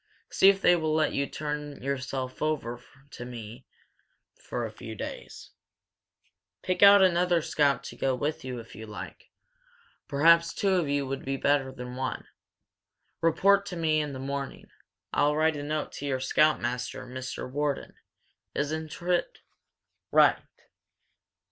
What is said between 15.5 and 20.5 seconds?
a note to your scoutmaster Mr. Wharton, isn't it? Right!"